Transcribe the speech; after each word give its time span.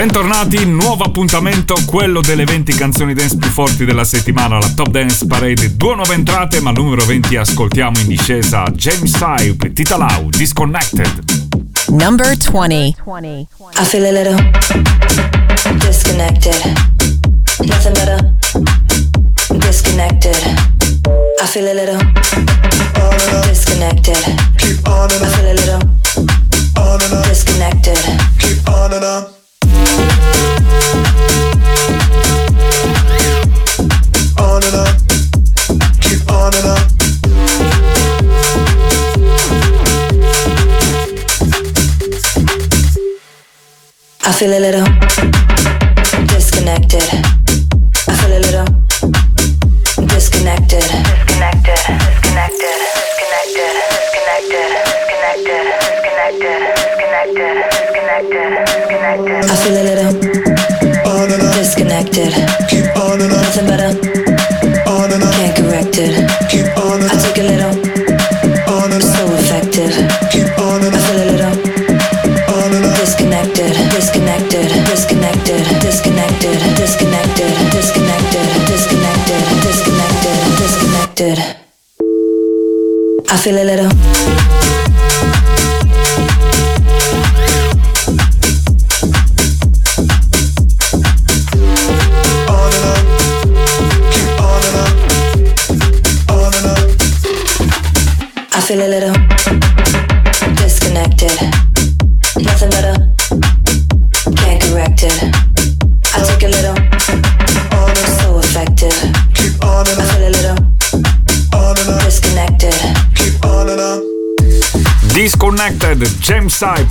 Bentornati, 0.00 0.64
nuovo 0.64 1.04
appuntamento, 1.04 1.74
quello 1.84 2.22
delle 2.22 2.44
20 2.44 2.72
canzoni 2.72 3.12
dance 3.12 3.36
più 3.36 3.50
forti 3.50 3.84
della 3.84 4.04
settimana, 4.04 4.58
la 4.58 4.72
Top 4.74 4.88
Dance 4.88 5.26
Parade. 5.26 5.76
Due 5.76 5.94
nuove 5.94 6.14
entrate, 6.14 6.58
ma 6.62 6.70
al 6.70 6.76
numero 6.76 7.04
20 7.04 7.36
ascoltiamo 7.36 7.98
in 7.98 8.06
discesa 8.06 8.64
James 8.72 9.14
Hype, 9.20 9.74
Tita 9.74 9.98
Lau, 9.98 10.30
Disconnected. 10.30 11.22
Number 11.88 12.34
20. 12.34 12.96
I 13.76 13.84
feel 13.84 14.06
a 14.06 14.10
little 14.10 14.42
disconnected. 15.80 16.56
Nothing 17.66 17.92
better. 17.92 18.36
Disconnected. 19.58 20.34
I 21.42 21.46
feel 21.46 21.68
a 21.68 21.74
little 21.74 22.00
disconnected. 23.42 24.16
I 24.16 25.08
feel 25.28 25.46
a 25.46 25.52
little 25.52 25.78
disconnected. 27.28 27.98
Keep 28.38 28.66
on 28.66 28.94
and 28.94 29.04
on. 29.04 29.39
Feel 44.40 44.54
a 44.54 44.58
little 44.58 44.86
disconnected. 46.28 47.39
i 59.10 59.16
feel 59.16 59.76
a 59.76 59.82
little 59.82 60.29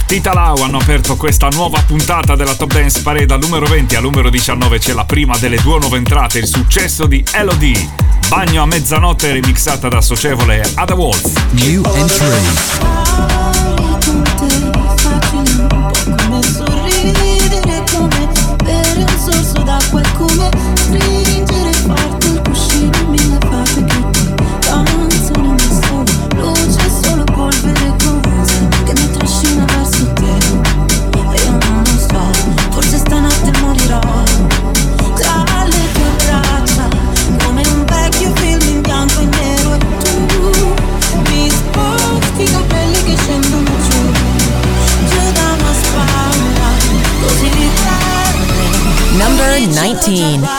Tita 0.09 0.33
Lau 0.33 0.63
hanno 0.63 0.79
aperto 0.79 1.15
questa 1.15 1.49
nuova 1.49 1.83
puntata 1.85 2.35
della 2.35 2.55
Top 2.55 2.73
Dance 2.73 3.03
Parade 3.03 3.31
al 3.31 3.39
numero 3.39 3.67
20 3.67 3.95
al 3.95 4.01
numero 4.01 4.31
19 4.31 4.79
c'è 4.79 4.93
la 4.93 5.05
prima 5.05 5.37
delle 5.37 5.57
due 5.57 5.77
nuove 5.77 5.97
entrate, 5.97 6.39
il 6.39 6.47
successo 6.47 7.05
di 7.05 7.23
Elodie. 7.31 7.87
Bagno 8.27 8.63
a 8.63 8.65
mezzanotte 8.65 9.31
remixata 9.31 9.87
da 9.87 10.01
Socievole 10.01 10.67
Ada 10.73 10.95
Wolf. 10.95 11.31
New 11.51 11.83
entry. 11.93 12.98
2019. 50.09 50.58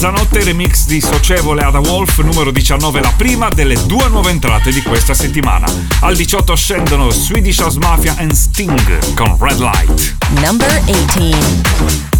Mezzanotte, 0.00 0.42
remix 0.44 0.86
di 0.86 0.98
Socievole 0.98 1.60
Ada 1.62 1.80
Wolf, 1.80 2.20
numero 2.20 2.50
19, 2.50 3.02
la 3.02 3.12
prima 3.14 3.50
delle 3.50 3.76
due 3.84 4.08
nuove 4.08 4.30
entrate 4.30 4.72
di 4.72 4.80
questa 4.80 5.12
settimana. 5.12 5.70
Al 6.00 6.16
18 6.16 6.56
scendono 6.56 7.10
Swedish 7.10 7.60
House 7.60 7.78
Mafia 7.78 8.14
and 8.16 8.32
Sting 8.32 9.14
con 9.14 9.36
Red 9.38 9.58
Light. 9.58 10.16
Number 10.40 10.82
18. 10.86 12.19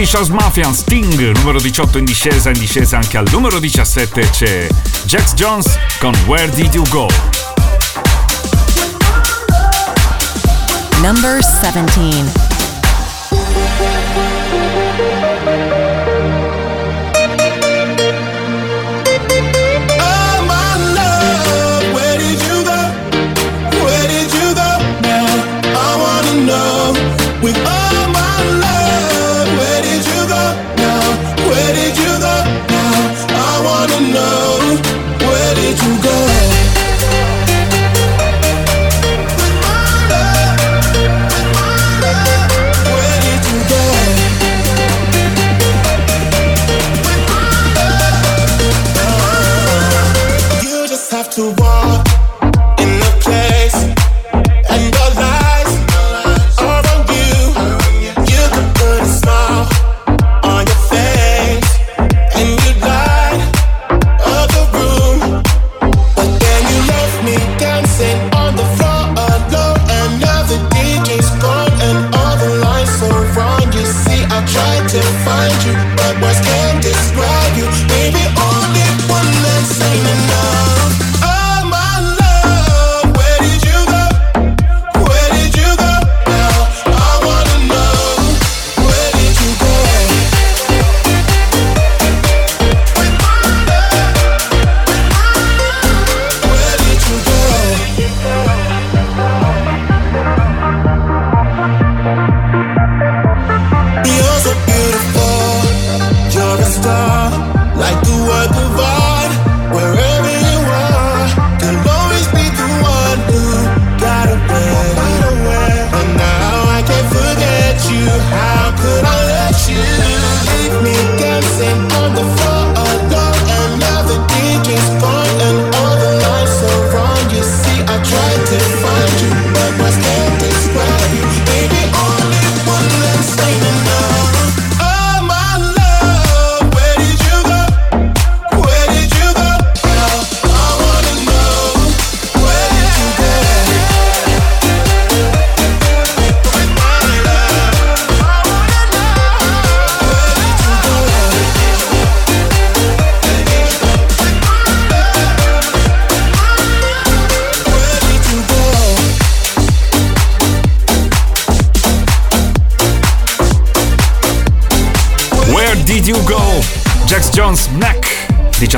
Swedish 0.00 0.16
House 0.16 0.30
Mafia 0.30 0.72
Sting, 0.72 1.36
numero 1.36 1.58
18 1.60 1.98
in 1.98 2.06
discesa, 2.06 2.48
in 2.48 2.58
discesa 2.58 2.96
anche 2.96 3.18
al 3.18 3.26
numero 3.30 3.58
17 3.58 4.30
c'è 4.30 4.66
Jax 5.04 5.34
Jones 5.34 5.78
con 5.98 6.14
Where 6.24 6.48
Did 6.48 6.72
You 6.72 6.88
Go? 6.88 7.06
Number 11.02 11.38
17. 11.42 12.48
You're 27.42 27.79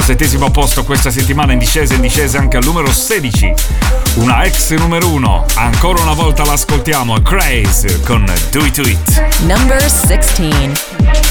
Diciassettesimo 0.03 0.51
posto 0.51 0.83
questa 0.83 1.13
settimana 1.13 1.53
in 1.53 1.61
discesa 1.61 1.95
in 1.95 2.01
discesa 2.01 2.41
anche 2.41 2.57
al 2.57 2.65
numero 2.65 2.91
16. 2.91 3.55
Una 4.17 4.43
ex 4.43 4.73
numero 4.73 5.09
1. 5.09 5.47
Ancora 5.55 6.03
una 6.03 6.13
volta 6.13 6.45
l'ascoltiamo. 6.45 7.23
Craze 7.23 8.01
con 8.01 8.25
Do 8.51 8.65
It 8.65 8.75
To 8.75 8.83
It. 8.83 9.39
Number 9.43 9.81
16. 9.89 11.22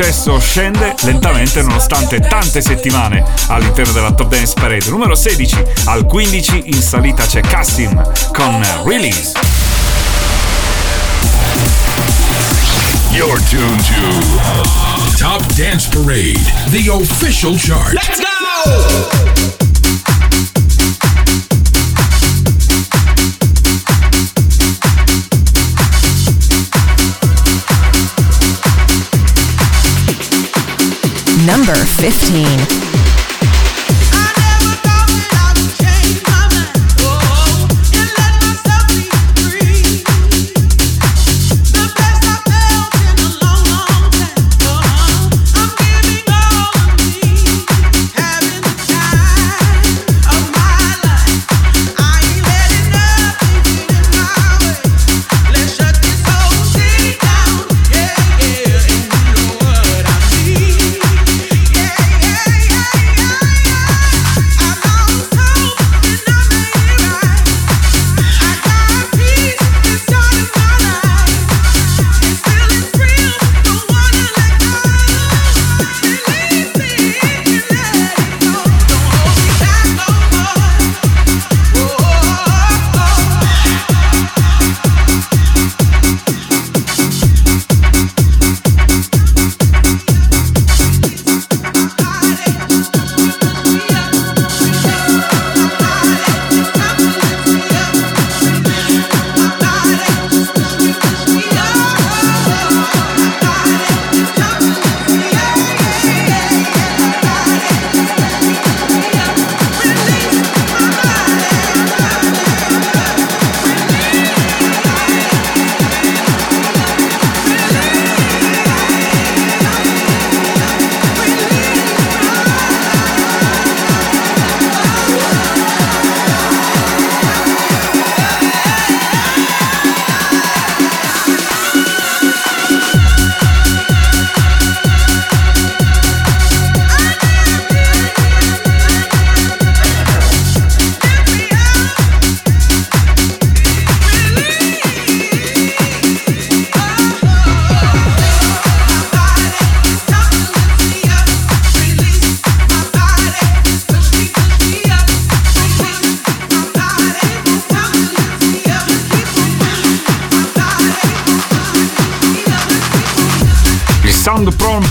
Successo 0.00 0.40
scende 0.40 0.94
lentamente 1.02 1.60
nonostante 1.60 2.20
tante 2.20 2.62
settimane 2.62 3.22
all'interno 3.48 3.92
della 3.92 4.12
Top 4.12 4.30
Dance 4.30 4.54
Parade. 4.54 4.88
Numero 4.88 5.14
16 5.14 5.62
al 5.84 6.06
15 6.06 6.62
in 6.64 6.80
salita 6.80 7.26
c'è 7.26 7.42
Cassim 7.42 8.02
con 8.32 8.66
Release. 8.86 9.32
You're 13.10 13.38
tuned 13.50 13.84
to 13.84 15.18
Top 15.18 15.44
Dance 15.52 15.86
Parade, 15.90 16.40
the 16.70 16.88
official 16.88 17.54
chart. 17.58 17.92
Let's 17.92 18.20
go! 18.20 19.59
Number 31.50 31.74
15. 31.74 32.89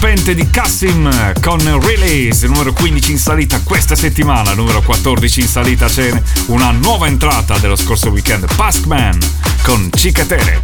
Rompente 0.09 0.33
di 0.33 0.49
Cassim 0.49 1.39
con 1.39 1.59
Release, 1.81 2.47
numero 2.47 2.73
15 2.73 3.11
in 3.11 3.19
salita 3.19 3.61
questa 3.61 3.95
settimana, 3.95 4.55
numero 4.55 4.81
14 4.81 5.41
in 5.41 5.47
salita 5.47 5.85
c'è 5.85 6.11
una 6.47 6.71
nuova 6.71 7.05
entrata 7.05 7.59
dello 7.59 7.75
scorso 7.75 8.09
weekend, 8.09 8.51
Paskman 8.55 9.19
con 9.61 9.87
Cicatere. 9.93 10.61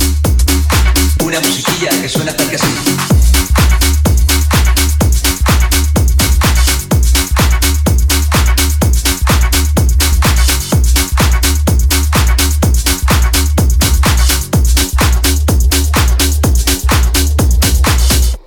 Una 1.19 1.39
musiquilla 1.41 1.91
che 1.99 2.07
suena 2.07 2.33
tal 2.33 2.49
que 2.49 3.24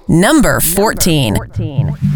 Number 0.09 0.59
14. 0.61 1.35
Cuando 1.37 1.59
me 1.59 2.08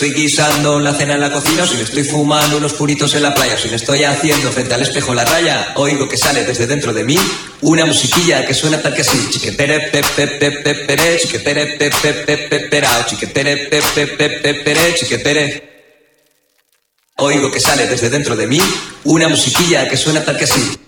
estoy 0.00 0.14
guisando 0.14 0.80
la 0.80 0.94
cena 0.94 1.12
en 1.12 1.20
la 1.20 1.30
cocina, 1.30 1.66
si 1.66 1.76
me 1.76 1.82
estoy 1.82 2.04
fumando 2.04 2.56
unos 2.56 2.72
puritos 2.72 3.14
en 3.16 3.22
la 3.22 3.34
playa, 3.34 3.58
si 3.58 3.68
me 3.68 3.76
estoy 3.76 4.02
haciendo 4.04 4.50
frente 4.50 4.72
al 4.72 4.80
espejo 4.80 5.12
la 5.12 5.26
raya, 5.26 5.74
oigo 5.76 6.08
que 6.08 6.16
sale 6.16 6.42
desde 6.42 6.66
dentro 6.66 6.94
de 6.94 7.04
mí 7.04 7.18
una 7.60 7.84
musiquilla 7.84 8.46
que 8.46 8.54
suena 8.54 8.80
tal 8.80 8.94
que 8.94 9.02
así. 9.02 9.28
Chiquetere, 9.28 9.90
pe, 9.92 10.02
pe, 10.16 10.26
pe, 10.26 10.52
pe, 10.52 10.74
pere, 10.74 11.18
chiquetere, 11.18 11.66
pe, 11.76 11.90
pe, 11.90 12.14
pe, 12.14 12.38
pe, 12.38 12.60
perao, 12.60 13.04
chiquetere, 13.06 13.68
pe, 13.68 13.82
pe, 13.94 14.06
pe, 14.06 14.30
pe, 14.30 14.54
pere, 14.54 14.94
chiquetere. 14.94 15.70
Oigo 17.16 17.50
que 17.50 17.60
sale 17.60 17.86
desde 17.86 18.08
dentro 18.08 18.36
de 18.36 18.46
mí 18.46 18.60
una 19.04 19.28
musiquilla 19.28 19.86
que 19.86 19.98
suena 19.98 20.24
tal 20.24 20.38
que 20.38 20.44
así. 20.44 20.78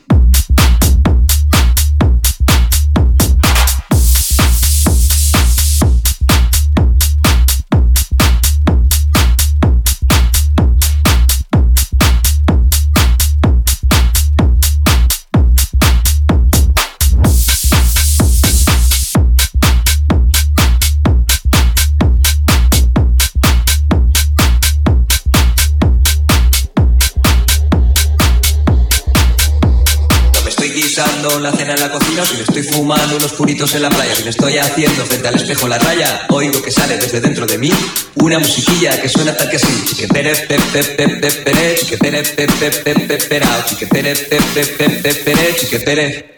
La 31.42 31.52
cena 31.52 31.74
en 31.74 31.80
la 31.80 31.90
cocina, 31.90 32.24
si 32.24 32.36
me 32.36 32.42
estoy 32.42 32.62
fumando 32.62 33.16
unos 33.16 33.32
puritos 33.32 33.74
en 33.74 33.82
la 33.82 33.90
playa, 33.90 34.14
si 34.14 34.22
me 34.22 34.30
estoy 34.30 34.58
haciendo 34.58 35.04
frente 35.04 35.28
al 35.28 35.34
espejo 35.34 35.66
la 35.66 35.78
raya, 35.78 36.26
oigo 36.30 36.62
que 36.62 36.70
sale 36.70 36.96
desde 36.96 37.20
dentro 37.20 37.46
de 37.46 37.58
mí 37.58 37.70
una 38.16 38.38
musiquilla 38.38 39.00
que 39.00 39.08
suena 39.08 39.36
tal 39.36 39.50
que 39.50 39.56
así. 39.56 39.84
Chiquetere, 39.86 40.36
pe, 40.36 40.56
pe, 40.72 40.84
pe, 40.84 41.08
pe, 41.08 41.32
pere, 41.32 41.74
chiquetere, 41.74 42.22
pe, 42.22 42.46
pe, 42.46 42.70
pe, 42.70 42.94
pe, 42.94 43.16
perao, 43.18 43.64
chiquetere, 43.66 44.14
pe, 44.14 44.38
pe, 44.54 44.66
pe, 44.66 44.88
pe, 44.88 45.14
pere, 45.14 45.56
chiquetere. 45.56 46.32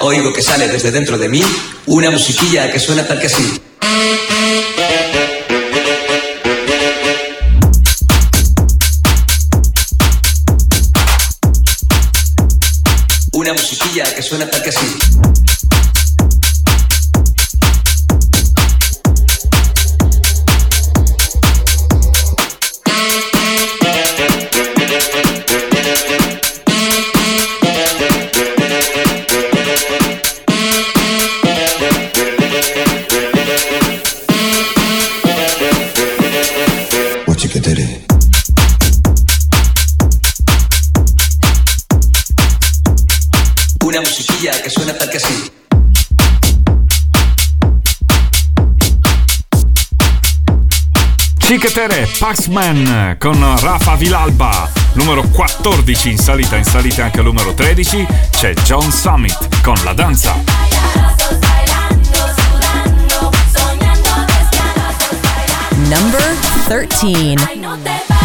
Oigo 0.00 0.32
que 0.32 0.42
sale 0.42 0.66
desde 0.66 0.90
dentro 0.90 1.16
de 1.18 1.28
mí 1.28 1.42
una 1.86 2.10
musiquilla 2.10 2.72
que 2.72 2.80
suena 2.80 3.06
tal 3.06 3.20
que 3.20 3.26
así. 3.26 3.60
Que 13.92 14.22
suena 14.22 14.48
tal 14.48 14.62
que 14.62 14.68
así. 14.68 14.86
Cichetere, 51.50 52.08
Paxman 52.20 53.16
con 53.18 53.44
Rafa 53.58 53.96
Vilalba, 53.96 54.70
numero 54.92 55.22
14 55.22 56.10
in 56.10 56.16
salita, 56.16 56.54
in 56.54 56.62
salita 56.62 57.02
anche 57.02 57.18
al 57.18 57.24
numero 57.24 57.52
13 57.54 58.06
c'è 58.30 58.52
John 58.62 58.88
Summit 58.88 59.60
con 59.60 59.74
La 59.82 59.92
Danza. 59.92 60.32
Number 65.88 66.36
13. 66.66 68.19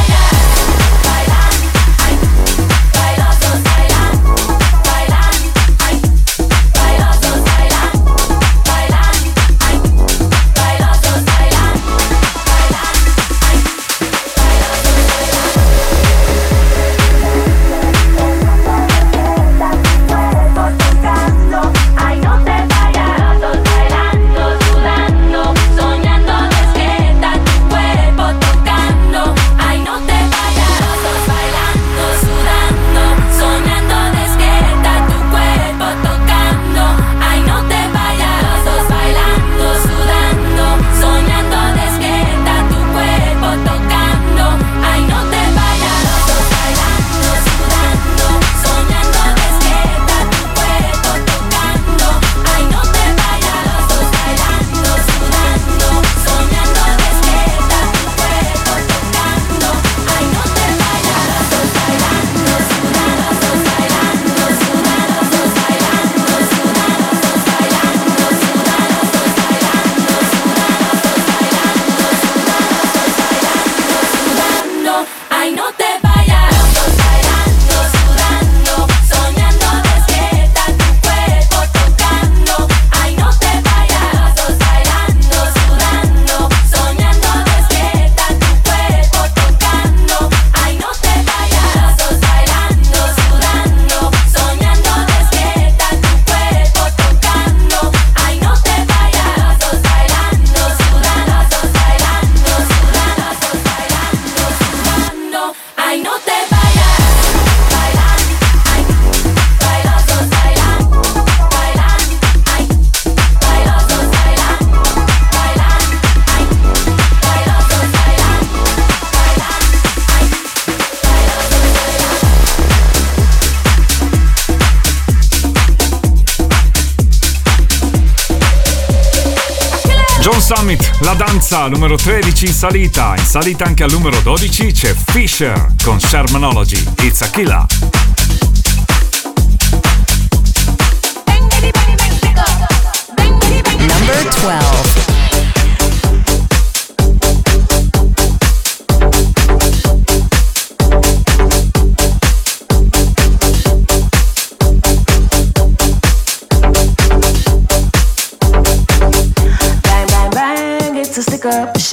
Danza, 131.16 131.68
numero 131.68 131.96
13 131.96 132.46
in 132.46 132.54
salita, 132.54 133.16
in 133.16 133.24
salita 133.24 133.66
anche 133.66 133.84
al 133.84 133.92
numero 133.92 134.20
12 134.20 134.72
c'è 134.72 134.94
Fisher 134.94 135.74
con 135.84 136.00
Shermanology, 136.00 136.84
It's 137.02 137.22
a 137.22 137.30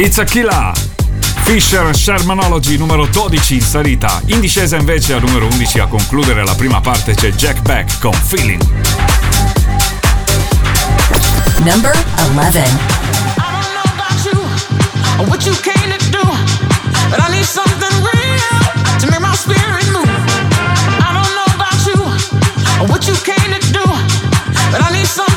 It's 0.00 0.16
a 0.18 0.24
killer. 0.24 0.72
Fisher 1.42 1.92
Shermanology 1.92 2.78
numero 2.78 3.08
12 3.08 3.54
in 3.54 3.60
salita, 3.60 4.22
in 4.26 4.38
discesa 4.38 4.76
invece 4.76 5.14
al 5.14 5.22
numero 5.22 5.46
11 5.46 5.80
a 5.80 5.86
concludere 5.88 6.44
la 6.44 6.54
prima 6.54 6.80
parte 6.80 7.14
c'è 7.14 7.32
Jack 7.32 7.62
Beck 7.62 7.98
con 7.98 8.12
Feeling. 8.12 8.62
Number 11.64 11.92
11 12.16 12.62
But 17.10 17.20
I 17.20 17.30
need 17.32 17.44
something 17.44 17.94
real 18.00 18.98
to 19.00 19.06
make 19.10 19.20
my 19.20 19.34
spirit 19.34 19.90
move. 19.90 20.08
I 21.00 21.10
don't 21.12 21.34
know 21.34 21.48
about 21.56 21.86
you 21.86 21.98
or 22.82 22.86
what 22.86 23.04
you 23.08 23.16
came 23.24 23.50
to 23.50 23.72
do 23.72 23.84
But 24.70 24.80
I 24.80 24.92
need 24.92 25.06
some 25.06 25.27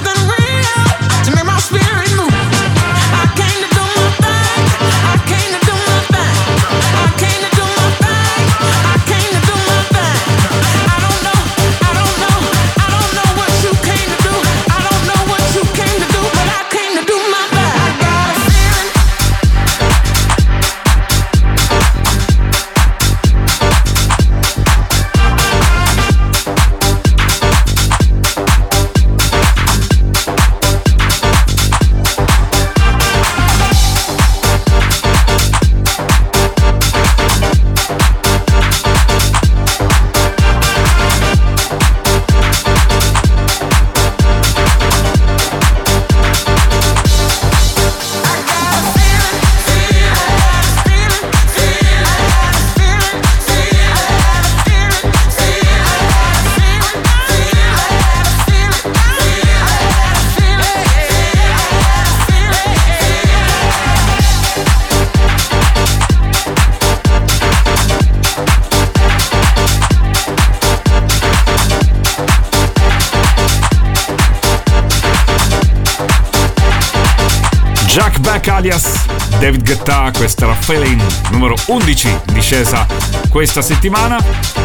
Jack 77.93 78.19
Back 78.19 78.47
alias 78.47 79.06
David 79.39 79.65
Guetta, 79.65 80.12
questa 80.15 80.45
era 80.45 80.56
Feeling 80.56 81.01
numero 81.32 81.56
11 81.65 82.08
in 82.08 82.34
discesa 82.34 82.88
questa 83.30 83.62
settimana 83.62 84.17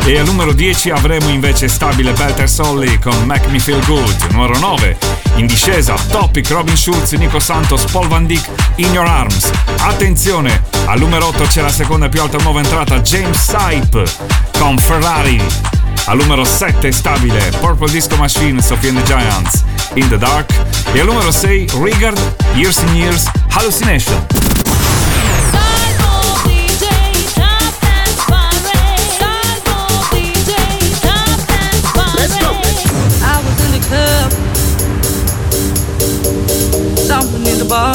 e 0.04 0.16
al 0.16 0.26
numero 0.26 0.52
10 0.52 0.90
avremo 0.90 1.28
invece 1.30 1.66
stabile 1.66 2.12
Better 2.12 2.48
Solly 2.48 3.00
con 3.00 3.24
Make 3.24 3.48
Me 3.48 3.58
Feel 3.58 3.84
Good, 3.84 4.30
numero 4.30 4.56
9 4.58 4.96
in 5.36 5.46
discesa 5.46 5.96
Topic 6.08 6.48
Robin 6.50 6.76
Schultz, 6.76 7.12
Nico 7.12 7.40
Santos, 7.40 7.84
Paul 7.90 8.06
Van 8.06 8.26
Dyck, 8.26 8.48
In 8.76 8.92
Your 8.92 9.06
Arms. 9.06 9.50
Attenzione, 9.78 10.62
al 10.86 11.00
numero 11.00 11.26
8 11.26 11.42
c'è 11.44 11.62
la 11.62 11.72
seconda 11.72 12.08
più 12.08 12.22
alta 12.22 12.38
nuova 12.38 12.60
entrata 12.60 13.00
James 13.00 13.38
Sype 13.38 14.04
con 14.58 14.78
Ferrari 14.78 15.42
al 16.06 16.18
numero 16.18 16.44
7 16.44 16.92
stabile 16.92 17.50
Purple 17.60 17.90
Disco 17.90 18.16
Machine, 18.16 18.62
Sophie 18.62 18.88
and 18.88 18.98
the 18.98 19.04
Giants, 19.06 19.64
In 19.94 20.08
the 20.08 20.18
Dark 20.18 20.52
e 20.92 21.00
al 21.00 21.06
numero 21.06 21.30
6 21.30 21.72
Rigard, 21.74 22.18
Years 22.54 22.78
and 22.78 22.96
Years, 22.96 23.24
Hallucination. 23.50 24.26
club. 33.88 34.32
Something 37.06 37.46
in 37.46 37.58
the 37.58 37.66
bar. 37.68 37.94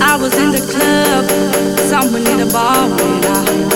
I 0.00 0.16
was 0.16 0.34
in 0.34 0.52
the 0.52 0.62
club. 0.70 1.24
Someone 1.90 2.26
in 2.26 2.38
the 2.38 2.50
bar 2.52 2.88
when 2.88 3.24
I. 3.24 3.75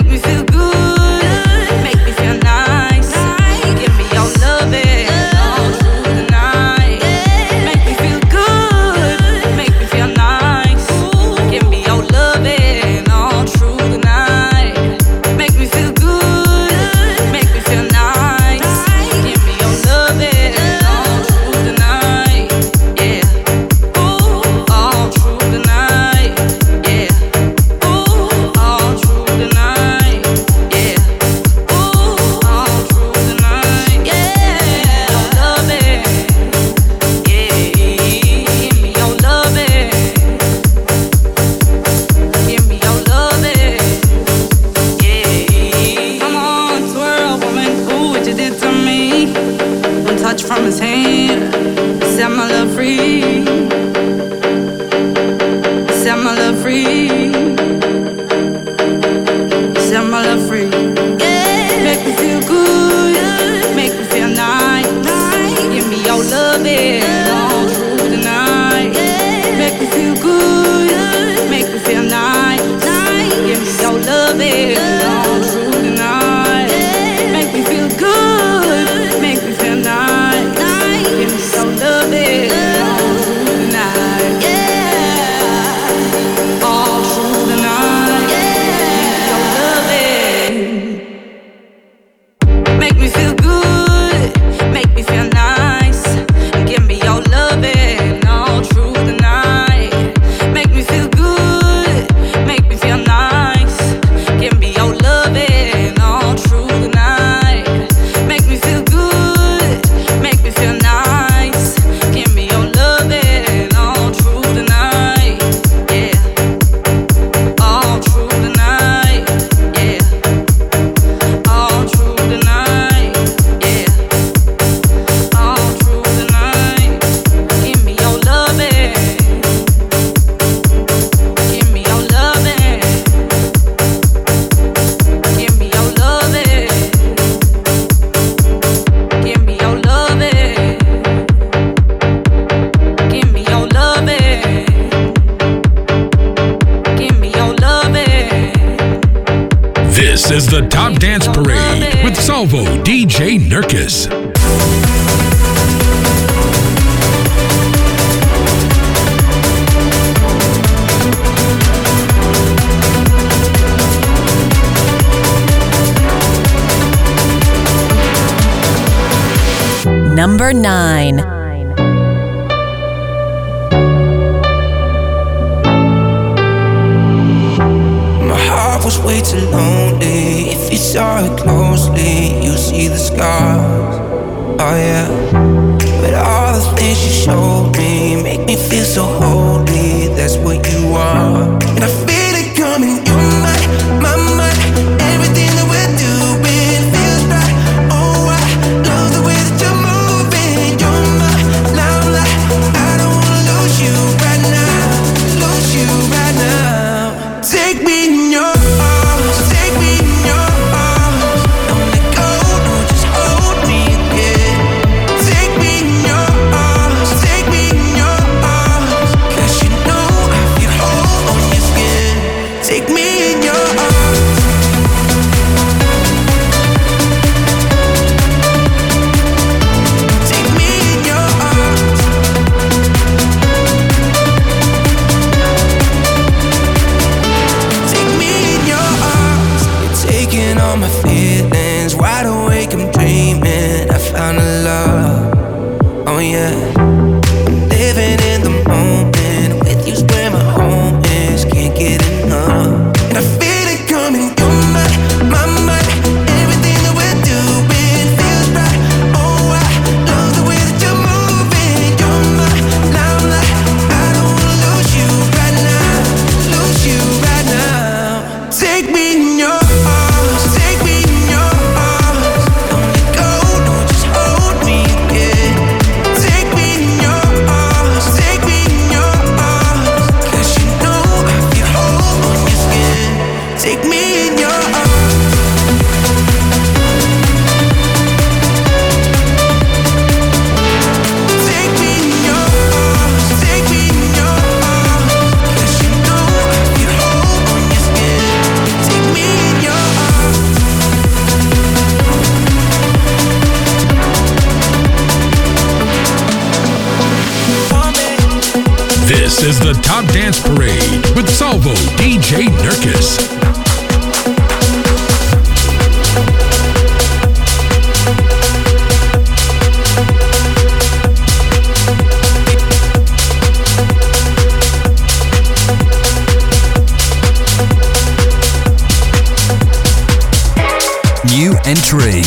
New 331.41 331.57
entry. 331.65 332.21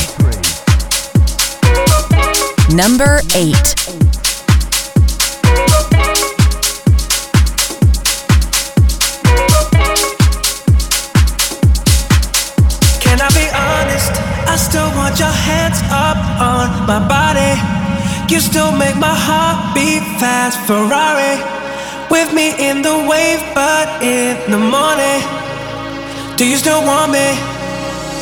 Number 2.75 3.21
8. 3.33 3.55
Can 12.99 13.21
I 13.21 13.31
be 13.31 13.47
honest? 13.55 14.11
I 14.51 14.57
still 14.59 14.91
want 14.97 15.21
your 15.21 15.29
hands 15.29 15.79
up 15.93 16.19
on 16.41 16.85
my 16.89 16.99
body. 17.07 17.55
You 18.35 18.41
still 18.41 18.73
make 18.73 18.97
my 18.97 19.15
heart 19.15 19.77
beat 19.77 20.03
fast. 20.19 20.59
Ferrari 20.67 21.39
with 22.11 22.35
me 22.35 22.51
in 22.59 22.83
the 22.83 23.07
wave, 23.09 23.39
but 23.55 24.03
in 24.03 24.51
the 24.51 24.59
morning. 24.59 25.23
Do 26.37 26.45
you 26.45 26.57
still 26.57 26.83
want 26.83 27.13
me? 27.13 27.54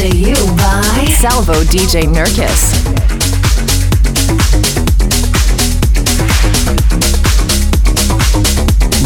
to 0.00 0.16
you 0.16 0.34
by 0.56 1.04
Salvo 1.18 1.62
DJ 1.64 2.04
Nurkis. 2.04 2.72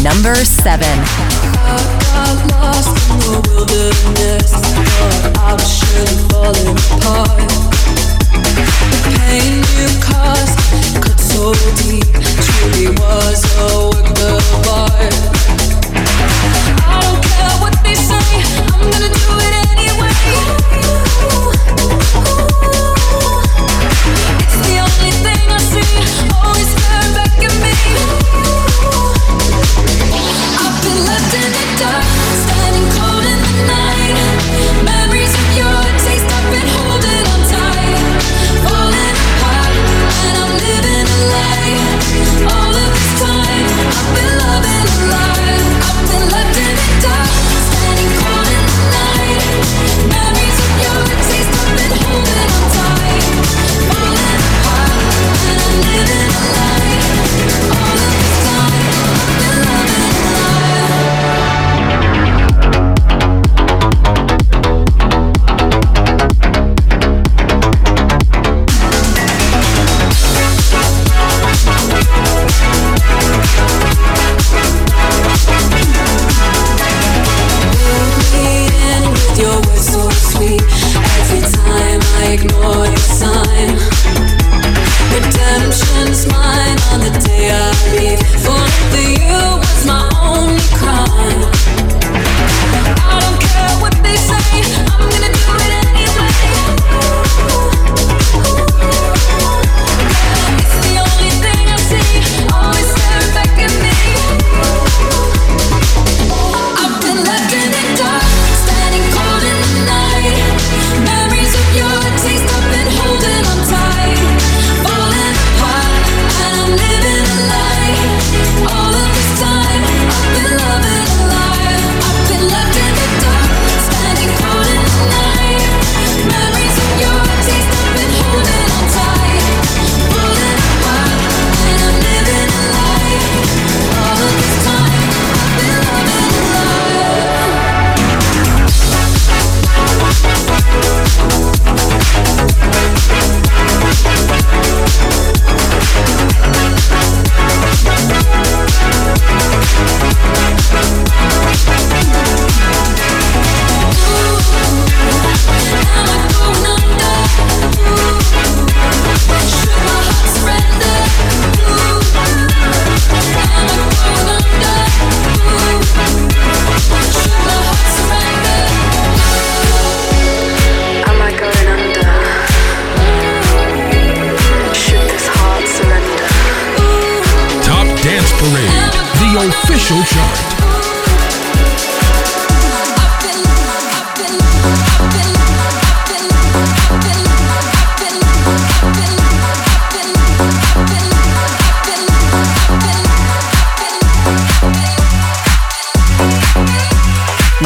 Number 0.01 0.35
7. 0.35 0.87
got 2.15 2.37
lost 2.51 2.95
in 3.11 3.17
the 3.19 3.39
wilderness. 3.49 4.53
I 5.35 5.51
was 5.51 5.67
surely 5.67 6.17
falling 6.29 6.77
apart. 6.77 7.49
The 8.91 8.99
pain 9.19 9.59
you 9.75 9.87
caused 9.99 10.55
cut 11.03 11.19
so 11.19 11.51
deep. 11.75 12.07
Truly 12.39 12.87
was 12.95 13.43
a 13.59 13.83
work 13.91 14.15
of 14.31 14.43
art. 14.69 15.15
I 16.87 17.03
don't 17.03 17.19
care 17.21 17.55
what 17.59 17.73
they 17.73 17.74
say. 17.74 17.74
I'm 18.33 18.91
gonna 18.91 19.09
do 19.09 19.21
it 19.39 19.53
anyway. 19.71 21.54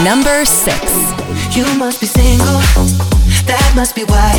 Number 0.04 0.46
six. 0.46 0.80
You 1.52 1.66
must 1.78 2.00
be 2.00 2.08
single, 2.08 2.64
that 3.44 3.74
must 3.76 3.96
be 3.96 4.08
why. 4.08 4.32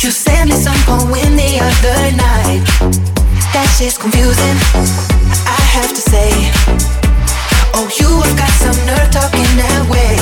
You 0.00 0.10
sent 0.10 0.48
me 0.48 0.56
some 0.56 0.80
poem 0.88 1.36
the 1.36 1.60
other 1.60 2.00
night. 2.16 2.64
That 3.52 3.68
shit's 3.76 4.00
confusing, 4.00 4.56
I 5.44 5.60
have 5.76 5.92
to 5.92 6.00
say. 6.00 6.32
Oh, 7.76 7.84
you 8.00 8.08
have 8.24 8.36
got 8.40 8.48
some 8.64 8.78
nerve 8.88 9.12
talking 9.12 9.44
that 9.60 9.84
way. 9.92 10.16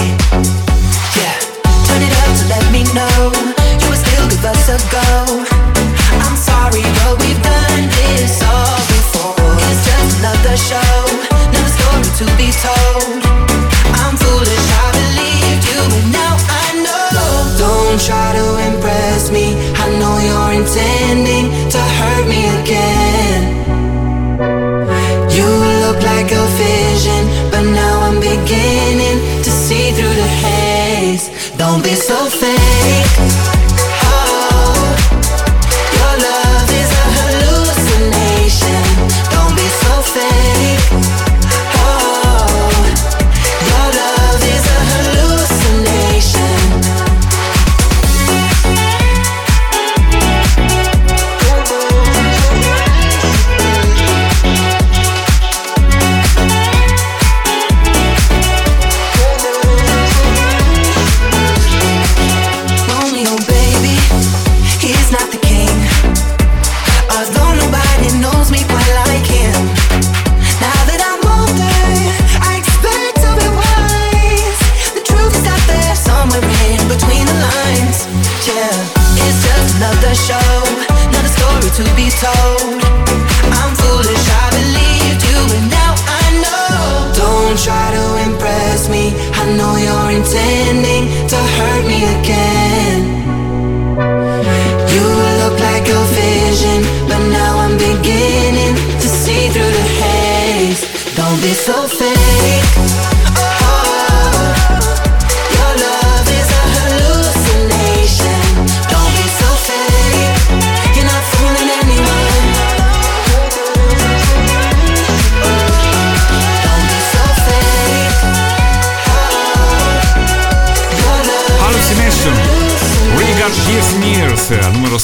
Yeah, 1.15 1.39
turn 1.87 2.03
it 2.03 2.15
up 2.27 2.31
to 2.43 2.45
let 2.51 2.67
me 2.75 2.83
know 2.99 3.31
you 3.79 3.87
would 3.87 4.03
still 4.03 4.27
give 4.27 4.43
us 4.43 4.67
a 4.67 4.83
go. 4.91 5.47
I'm 6.27 6.35
sorry, 6.35 6.83
but 7.07 7.23
we've 7.23 7.39
done 7.39 7.87
this 8.03 8.43
all 8.43 8.83
before. 8.91 9.39
It's 9.71 9.87
just 9.87 10.19
another 10.19 10.59
show, 10.59 10.91
another 11.55 11.71
story 11.71 12.11
to 12.19 12.27
be 12.35 12.51
told. 12.51 13.52
Don't 17.93 18.01
try 18.01 18.33
to 18.33 18.75
impress 18.75 19.31
me. 19.31 19.55
I 19.77 19.87
know 20.01 20.17
you're 20.27 20.53
intending 20.63 21.51
to 21.69 21.79
hurt 21.79 22.27
me 22.27 22.49
again. 22.63 23.43
You 25.31 25.45
look 25.85 26.03
like 26.03 26.33
a 26.33 26.47
vision, 26.57 27.23
but 27.51 27.61
now 27.61 28.01
I'm 28.01 28.19
beginning 28.19 29.19
to 29.43 29.51
see 29.51 29.91
through 29.93 30.17
the 30.25 30.31
haze. 30.41 31.29
Don't 31.59 31.85
be 31.85 31.95
so 31.95 32.17
fake. 32.31 33.42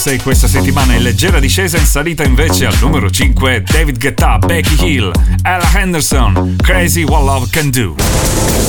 6 0.09 0.23
questa 0.23 0.47
settimana 0.47 0.95
in 0.95 1.03
leggera 1.03 1.39
discesa 1.39 1.77
in 1.77 1.85
salita 1.85 2.23
invece 2.23 2.65
al 2.65 2.75
numero 2.81 3.11
5 3.11 3.61
David 3.61 3.99
Guetta, 3.99 4.39
Becky 4.39 4.75
Hill, 4.83 5.11
Ella 5.43 5.69
Henderson, 5.71 6.55
Crazy 6.63 7.03
What 7.03 7.25
Love 7.25 7.47
Can 7.51 7.69
Do. 7.69 7.93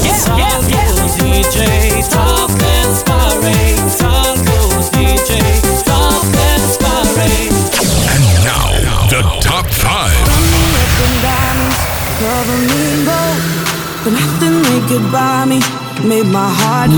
Yeah, 0.03 0.37
yeah, 0.37 0.59
yeah. 0.69 0.85
And 8.05 8.23
now 8.45 8.69
the 9.09 9.25
top 9.41 9.67
5. 9.67 10.13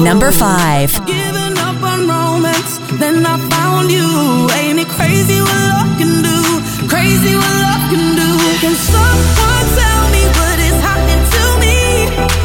Number 0.03 0.33
5. 0.33 1.01
Then 3.03 3.27
I 3.27 3.37
found 3.51 3.91
you. 3.91 4.09
Crazy 4.97 5.41
what 5.41 5.63
love 5.71 5.93
can 5.99 6.23
do? 6.23 6.39
Crazy 6.89 7.35
what 7.35 7.55
love 7.65 7.85
can 7.91 8.07
do. 8.21 8.31
Can 8.63 8.75
someone 8.75 9.67
tell 9.79 10.03
me 10.15 10.23
what 10.39 10.59
is 10.69 10.79
happening 10.87 11.23
to 11.35 11.43
me? 11.63 12.42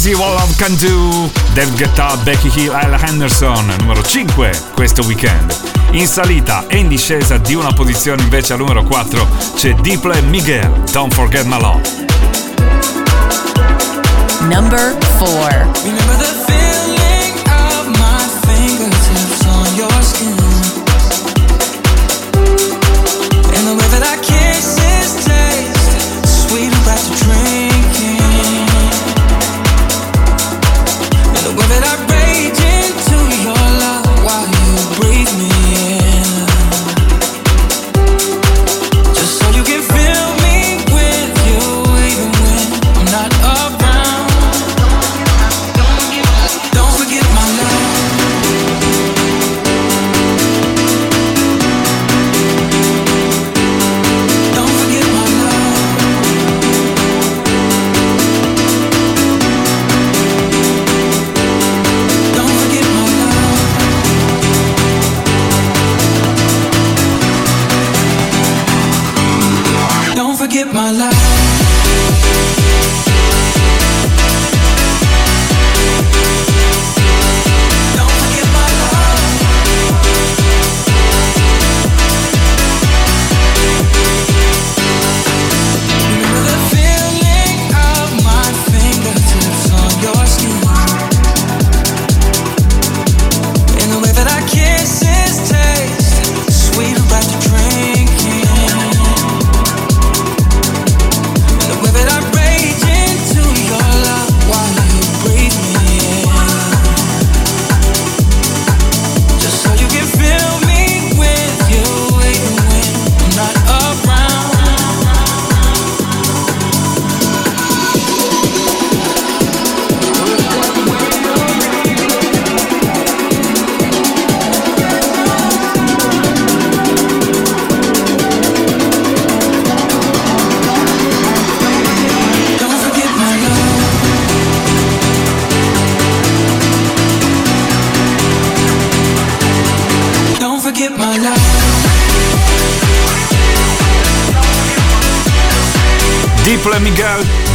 Crazy 0.00 0.14
What 0.14 0.38
Love 0.38 0.54
Can 0.54 0.76
Do, 0.76 1.28
Dave 1.54 1.72
Guetta, 1.72 2.16
Becky 2.18 2.48
Hill, 2.54 2.72
Al 2.72 2.96
Henderson, 3.02 3.74
numero 3.80 4.00
5 4.00 4.52
questo 4.72 5.02
weekend. 5.02 5.52
In 5.90 6.06
salita 6.06 6.64
e 6.68 6.76
in 6.76 6.86
discesa 6.86 7.36
di 7.36 7.56
una 7.56 7.72
posizione 7.72 8.22
invece 8.22 8.52
al 8.52 8.60
numero 8.60 8.84
4 8.84 9.26
c'è 9.56 9.74
Diplo 9.74 10.12
e 10.12 10.20
Miguel, 10.20 10.70
Don't 10.92 11.12
Forget 11.12 11.46
My 11.46 11.60
Love. 11.60 11.82
Number 14.42 14.96
4 15.18 16.57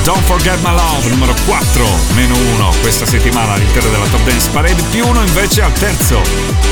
Don't 0.04 0.22
Forget 0.26 0.62
My 0.64 0.74
Love, 0.76 1.08
numero 1.10 1.34
4, 1.46 1.86
meno 2.14 2.36
1 2.36 2.74
questa 2.82 3.06
settimana 3.06 3.54
all'interno 3.54 3.90
della 3.90 4.06
Top 4.08 4.22
Dance 4.26 4.50
Parade, 4.52 4.84
più 4.92 5.08
1 5.08 5.22
invece 5.22 5.62
al 5.62 5.72
terzo 5.72 6.20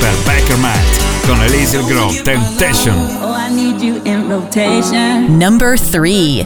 per 0.02 0.14
Baker 0.26 0.58
Matt 0.58 1.26
con 1.26 1.42
Elysial 1.42 1.86
Grove, 1.86 2.22
Temptation. 2.24 2.94
Oh, 3.22 3.34
I 3.34 3.50
need 3.50 3.82
you 3.82 4.02
in 4.04 4.28
rotation. 4.28 5.38
Number 5.38 5.78
3. 5.80 6.44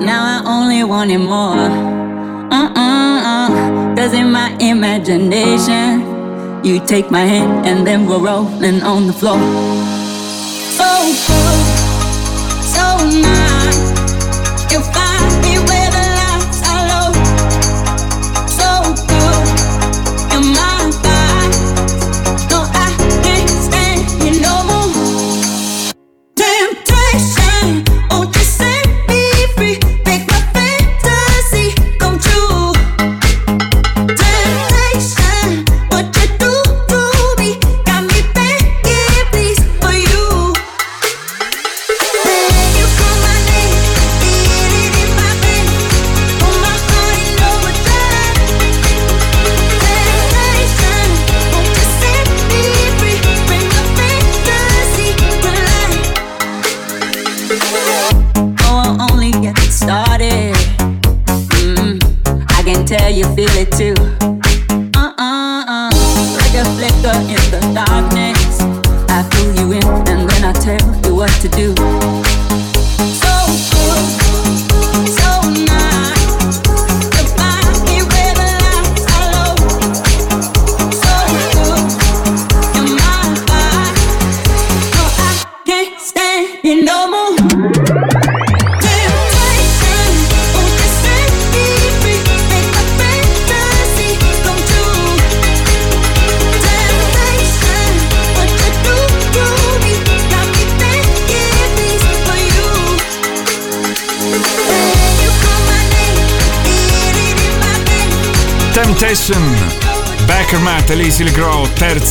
Now 0.00 0.22
I 0.26 0.42
only 0.44 0.82
want 0.82 1.10
it 1.10 1.16
more. 1.16 1.70
Uh-uh-uh. 2.50 3.94
Cause 3.96 4.12
in 4.12 4.30
my 4.30 4.54
imagination, 4.58 6.04
you 6.62 6.78
take 6.84 7.10
my 7.10 7.24
hand 7.24 7.66
and 7.66 7.86
then 7.86 8.04
we're 8.06 8.20
rolling 8.20 8.82
on 8.82 9.06
the 9.06 9.14
floor. 9.14 9.38
So 10.76 10.84
good, 11.26 11.64
so 12.66 12.98
nice. 13.18 13.48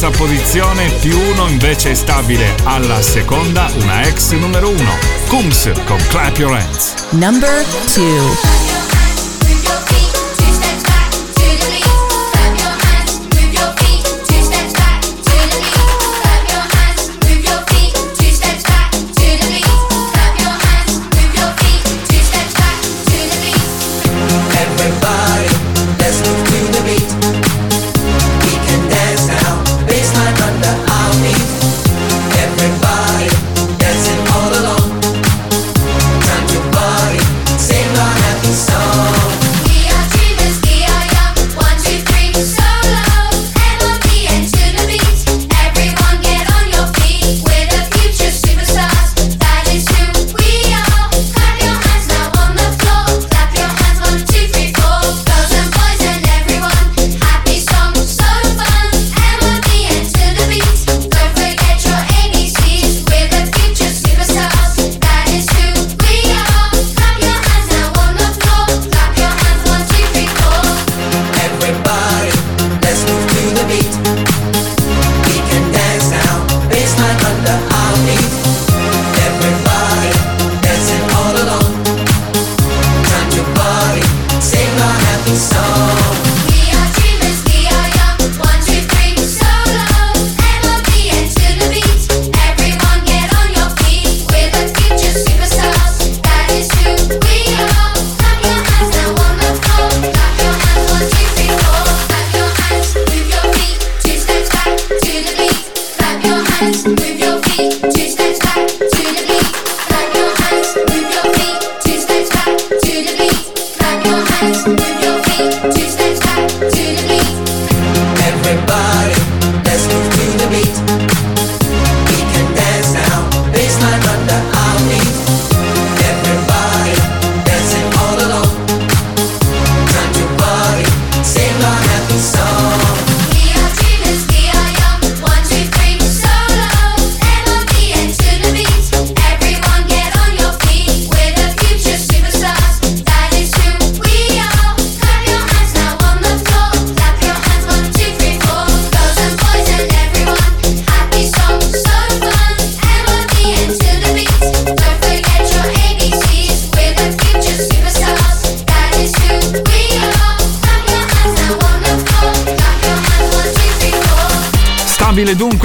terza 0.07 0.11
posizione, 0.11 0.89
più 1.01 1.17
uno 1.17 1.47
invece 1.47 1.91
è 1.91 1.93
stabile 1.93 2.55
alla 2.63 3.01
seconda, 3.01 3.69
una 3.81 4.03
ex 4.03 4.31
numero 4.33 4.69
uno. 4.69 4.97
Coombs 5.27 5.71
con 5.85 5.97
Clap 6.09 6.37
Your 6.37 6.53
Hands. 6.53 6.93
Number 7.11 7.65
2. 7.93 8.66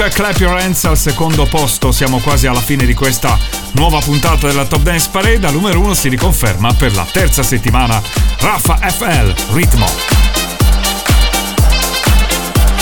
Cook, 0.03 0.13
Clap 0.13 0.37
Your 0.39 0.57
Hands 0.57 0.83
al 0.85 0.97
secondo 0.97 1.45
posto. 1.45 1.91
Siamo 1.91 2.19
quasi 2.19 2.47
alla 2.47 2.59
fine 2.59 2.85
di 2.85 2.93
questa 2.93 3.37
nuova 3.73 3.99
puntata 3.99 4.47
della 4.47 4.65
Top 4.65 4.81
Dance 4.81 5.09
Parade. 5.09 5.47
Al 5.47 5.53
numero 5.53 5.79
1 5.79 5.93
si 5.93 6.09
riconferma 6.09 6.73
per 6.73 6.93
la 6.93 7.05
terza 7.09 7.41
settimana 7.41 8.01
Rafa 8.39 8.77
FL 8.77 9.33
Ritmo. 9.53 9.85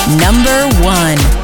Number 0.08 0.68
1 0.82 1.41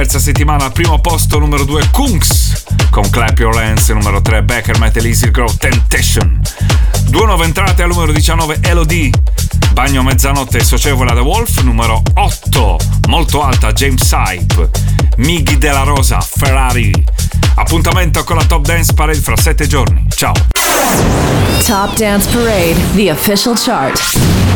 terza 0.00 0.18
settimana 0.18 0.64
al 0.64 0.72
primo 0.72 0.98
posto, 0.98 1.38
numero 1.38 1.64
2 1.64 1.90
Kunks 1.90 2.64
con 2.88 3.10
Clap 3.10 3.38
Your 3.38 3.54
Hands, 3.58 3.86
numero 3.90 4.22
3 4.22 4.42
Becker 4.44 4.78
Metal 4.78 5.04
Easy 5.04 5.30
Grow 5.30 5.54
Temptation. 5.54 6.40
Due 7.08 7.26
nuove 7.26 7.44
entrate 7.44 7.82
al 7.82 7.90
numero 7.90 8.10
19 8.10 8.60
Elodie, 8.62 9.10
Bagno 9.74 10.02
Mezzanotte 10.02 10.64
socievole 10.64 11.12
The 11.12 11.20
Wolf, 11.20 11.60
numero 11.60 12.00
8, 12.14 12.78
molto 13.08 13.42
alta 13.42 13.72
James 13.72 14.02
Sype, 14.02 14.70
Miggy 15.18 15.58
della 15.58 15.82
Rosa, 15.82 16.18
Ferrari. 16.22 16.90
Appuntamento 17.56 18.24
con 18.24 18.36
la 18.36 18.44
Top 18.44 18.64
Dance 18.64 18.94
Parade 18.94 19.20
fra 19.20 19.36
7 19.36 19.66
giorni. 19.66 20.06
Ciao. 20.08 20.32
Top 21.66 21.94
Dance 21.98 22.26
Parade, 22.30 22.80
the 22.94 23.10
official 23.10 23.54
chart. 23.54 24.49